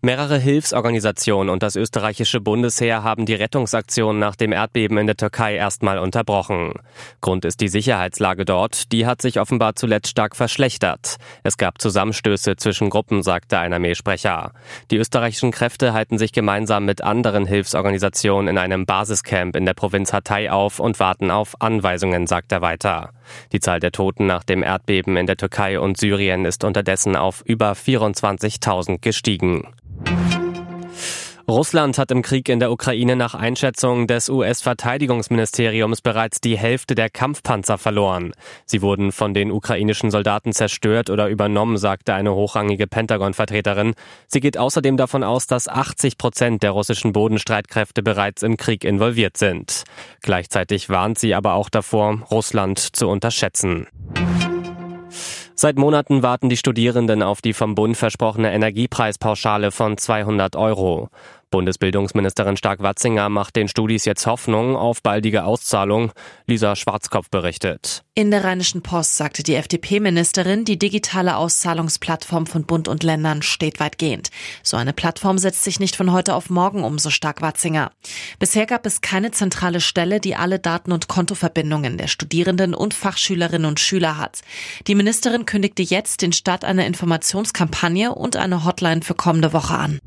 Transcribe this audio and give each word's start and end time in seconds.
Mehrere 0.00 0.38
Hilfsorganisationen 0.38 1.48
und 1.48 1.62
das 1.62 1.76
österreichische 1.76 2.40
Bundesheer 2.40 3.02
haben 3.02 3.24
die 3.24 3.34
Rettungsaktion 3.34 4.18
nach 4.18 4.36
dem 4.36 4.52
Erdbeben 4.52 4.98
in 4.98 5.06
der 5.06 5.16
Türkei 5.16 5.54
erstmal 5.54 5.98
unterbrochen. 5.98 6.74
Grund 7.22 7.44
ist 7.44 7.60
die 7.60 7.68
Sicherheitslage 7.68 8.44
dort, 8.44 8.92
die 8.92 9.06
hat 9.06 9.22
sich 9.22 9.40
offenbar 9.40 9.76
zuletzt 9.76 10.10
stark 10.10 10.36
verschlechtert. 10.36 11.16
Es 11.42 11.56
gab 11.56 11.80
Zusammenstöße 11.80 12.56
zwischen 12.56 12.90
Gruppen, 12.90 13.22
sagte 13.22 13.58
ein 13.58 13.72
Armeesprecher. 13.72 14.52
Die 14.90 14.98
österreichischen 14.98 15.52
Kräfte 15.52 15.94
halten 15.94 16.18
sich 16.18 16.32
gemeinsam 16.32 16.84
mit 16.84 17.02
anderen 17.02 17.46
Hilfsorganisationen 17.46 18.48
in 18.48 18.58
einem 18.58 18.84
Basiscamp 18.84 19.56
in 19.56 19.64
der 19.64 19.74
Provinz 19.74 20.12
Hatay 20.12 20.50
auf 20.50 20.80
und 20.80 21.00
warten 21.00 21.30
auf 21.30 21.60
Anweisungen, 21.60 22.26
sagt 22.26 22.52
er 22.52 22.60
weiter. 22.60 23.12
Die 23.52 23.60
Zahl 23.60 23.80
der 23.80 23.92
Toten 23.92 24.26
nach 24.26 24.44
dem 24.44 24.62
Erdbeben 24.62 25.16
in 25.16 25.26
der 25.26 25.36
Türkei 25.36 25.80
und 25.80 25.96
Syrien 25.96 26.44
ist 26.44 26.64
unterdessen 26.64 27.16
auf 27.16 27.42
über 27.46 27.72
24.000 27.72 28.98
gestiegen. 29.00 29.43
Russland 31.46 31.98
hat 31.98 32.10
im 32.10 32.22
Krieg 32.22 32.48
in 32.48 32.58
der 32.58 32.72
Ukraine 32.72 33.16
nach 33.16 33.34
Einschätzung 33.34 34.06
des 34.06 34.30
US-Verteidigungsministeriums 34.30 36.00
bereits 36.00 36.40
die 36.40 36.56
Hälfte 36.56 36.94
der 36.94 37.10
Kampfpanzer 37.10 37.76
verloren. 37.76 38.32
Sie 38.64 38.80
wurden 38.80 39.12
von 39.12 39.34
den 39.34 39.50
ukrainischen 39.50 40.10
Soldaten 40.10 40.52
zerstört 40.52 41.10
oder 41.10 41.28
übernommen, 41.28 41.76
sagte 41.76 42.14
eine 42.14 42.34
hochrangige 42.34 42.86
Pentagon-Vertreterin. 42.86 43.94
Sie 44.26 44.40
geht 44.40 44.56
außerdem 44.56 44.96
davon 44.96 45.22
aus, 45.22 45.46
dass 45.46 45.68
80 45.68 46.16
Prozent 46.16 46.62
der 46.62 46.70
russischen 46.70 47.12
Bodenstreitkräfte 47.12 48.02
bereits 48.02 48.42
im 48.42 48.56
Krieg 48.56 48.82
involviert 48.82 49.36
sind. 49.36 49.84
Gleichzeitig 50.22 50.88
warnt 50.88 51.18
sie 51.18 51.34
aber 51.34 51.54
auch 51.54 51.68
davor, 51.68 52.22
Russland 52.30 52.78
zu 52.78 53.06
unterschätzen. 53.06 53.86
Seit 55.56 55.78
Monaten 55.78 56.24
warten 56.24 56.48
die 56.48 56.56
Studierenden 56.56 57.22
auf 57.22 57.40
die 57.40 57.52
vom 57.52 57.76
Bund 57.76 57.96
versprochene 57.96 58.52
Energiepreispauschale 58.52 59.70
von 59.70 59.96
200 59.96 60.56
Euro. 60.56 61.10
Bundesbildungsministerin 61.54 62.56
Stark-Watzinger 62.56 63.28
macht 63.28 63.54
den 63.54 63.68
Studis 63.68 64.04
jetzt 64.06 64.26
Hoffnung 64.26 64.74
auf 64.74 65.04
baldige 65.04 65.44
Auszahlung. 65.44 66.10
Lisa 66.48 66.74
Schwarzkopf 66.74 67.30
berichtet. 67.30 68.02
In 68.16 68.32
der 68.32 68.42
Rheinischen 68.42 68.82
Post 68.82 69.16
sagte 69.16 69.44
die 69.44 69.54
FDP-Ministerin, 69.54 70.64
die 70.64 70.80
digitale 70.80 71.36
Auszahlungsplattform 71.36 72.46
von 72.46 72.64
Bund 72.64 72.88
und 72.88 73.04
Ländern 73.04 73.42
steht 73.42 73.78
weitgehend. 73.78 74.30
So 74.64 74.76
eine 74.76 74.92
Plattform 74.92 75.38
setzt 75.38 75.62
sich 75.62 75.78
nicht 75.78 75.94
von 75.94 76.10
heute 76.10 76.34
auf 76.34 76.50
morgen 76.50 76.82
um, 76.82 76.98
so 76.98 77.10
Stark-Watzinger. 77.10 77.92
Bisher 78.40 78.66
gab 78.66 78.84
es 78.84 79.00
keine 79.00 79.30
zentrale 79.30 79.80
Stelle, 79.80 80.18
die 80.18 80.34
alle 80.34 80.58
Daten 80.58 80.90
und 80.90 81.06
Kontoverbindungen 81.06 81.98
der 81.98 82.08
Studierenden 82.08 82.74
und 82.74 82.94
Fachschülerinnen 82.94 83.68
und 83.68 83.78
Schüler 83.78 84.18
hat. 84.18 84.40
Die 84.88 84.96
Ministerin 84.96 85.46
kündigte 85.46 85.84
jetzt 85.84 86.20
den 86.22 86.32
Start 86.32 86.64
einer 86.64 86.84
Informationskampagne 86.84 88.12
und 88.12 88.34
eine 88.34 88.64
Hotline 88.64 89.02
für 89.02 89.14
kommende 89.14 89.52
Woche 89.52 89.74
an. 89.74 90.00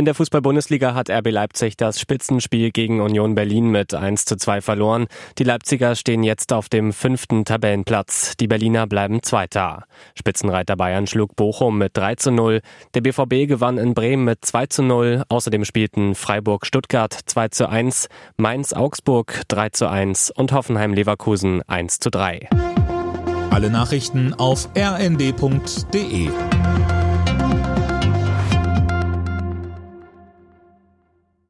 In 0.00 0.06
der 0.06 0.14
Fußball-Bundesliga 0.14 0.94
hat 0.94 1.10
RB 1.10 1.30
Leipzig 1.30 1.76
das 1.76 2.00
Spitzenspiel 2.00 2.70
gegen 2.70 3.02
Union 3.02 3.34
Berlin 3.34 3.70
mit 3.70 3.92
1 3.92 4.24
zu 4.24 4.38
2 4.38 4.62
verloren. 4.62 5.08
Die 5.36 5.44
Leipziger 5.44 5.94
stehen 5.94 6.22
jetzt 6.22 6.54
auf 6.54 6.70
dem 6.70 6.94
fünften 6.94 7.44
Tabellenplatz. 7.44 8.34
Die 8.38 8.46
Berliner 8.46 8.86
bleiben 8.86 9.22
Zweiter. 9.22 9.84
Spitzenreiter 10.14 10.74
Bayern 10.74 11.06
schlug 11.06 11.36
Bochum 11.36 11.76
mit 11.76 11.98
3 11.98 12.14
zu 12.14 12.30
0. 12.30 12.62
Der 12.94 13.02
BVB 13.02 13.46
gewann 13.46 13.76
in 13.76 13.92
Bremen 13.92 14.24
mit 14.24 14.42
2 14.42 14.66
zu 14.68 14.82
0. 14.82 15.24
Außerdem 15.28 15.66
spielten 15.66 16.14
Freiburg-Stuttgart 16.14 17.12
2 17.26 17.48
zu 17.48 17.68
1, 17.68 18.08
Mainz-Augsburg 18.38 19.42
3 19.48 19.68
zu 19.68 19.90
1 19.90 20.30
und 20.30 20.52
Hoffenheim-Leverkusen 20.52 21.60
1 21.68 22.00
zu 22.00 22.08
3. 22.08 22.48
Alle 23.50 23.68
Nachrichten 23.68 24.32
auf 24.32 24.70
rnd.de 24.74 26.30